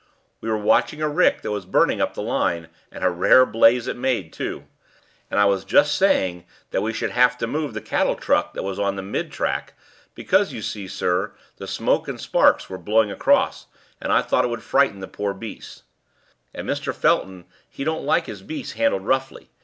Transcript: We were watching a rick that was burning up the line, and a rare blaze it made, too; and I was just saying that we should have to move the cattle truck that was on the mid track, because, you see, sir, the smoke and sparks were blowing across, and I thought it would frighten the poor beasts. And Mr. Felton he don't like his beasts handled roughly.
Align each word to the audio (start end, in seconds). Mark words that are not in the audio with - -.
We 0.39 0.49
were 0.49 0.57
watching 0.57 0.99
a 1.03 1.07
rick 1.07 1.43
that 1.43 1.51
was 1.51 1.67
burning 1.67 2.01
up 2.01 2.15
the 2.15 2.23
line, 2.23 2.69
and 2.91 3.03
a 3.03 3.11
rare 3.11 3.45
blaze 3.45 3.85
it 3.87 3.95
made, 3.95 4.33
too; 4.33 4.65
and 5.29 5.39
I 5.39 5.45
was 5.45 5.63
just 5.63 5.93
saying 5.93 6.45
that 6.71 6.81
we 6.81 6.91
should 6.91 7.11
have 7.11 7.37
to 7.37 7.45
move 7.45 7.75
the 7.75 7.81
cattle 7.81 8.15
truck 8.15 8.55
that 8.55 8.63
was 8.63 8.79
on 8.79 8.95
the 8.95 9.03
mid 9.03 9.31
track, 9.31 9.75
because, 10.15 10.51
you 10.53 10.63
see, 10.63 10.87
sir, 10.87 11.33
the 11.57 11.67
smoke 11.67 12.07
and 12.07 12.19
sparks 12.19 12.67
were 12.67 12.79
blowing 12.79 13.11
across, 13.11 13.67
and 14.01 14.11
I 14.11 14.23
thought 14.23 14.43
it 14.43 14.47
would 14.49 14.63
frighten 14.63 15.01
the 15.01 15.07
poor 15.07 15.35
beasts. 15.35 15.83
And 16.51 16.67
Mr. 16.67 16.95
Felton 16.95 17.45
he 17.69 17.83
don't 17.83 18.01
like 18.03 18.25
his 18.25 18.41
beasts 18.41 18.73
handled 18.73 19.05
roughly. 19.05 19.51